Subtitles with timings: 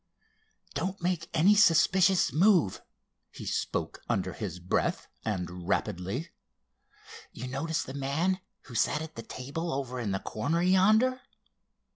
[0.73, 2.81] "Don't make any suspicious move,"
[3.29, 6.31] he spoke under his breath and rapidly.
[7.31, 11.21] "You noticed the man who sat at the table over in the corner yonder?"